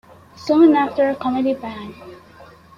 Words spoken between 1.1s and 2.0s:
Comedy Bang!